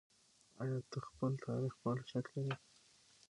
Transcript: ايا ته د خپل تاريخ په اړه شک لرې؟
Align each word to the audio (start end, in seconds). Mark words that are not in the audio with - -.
ايا 0.61 0.77
ته 0.89 0.97
د 1.01 1.05
خپل 1.07 1.31
تاريخ 1.45 1.73
په 1.81 1.87
اړه 1.91 2.03
شک 2.11 2.25
لرې؟ 2.33 2.53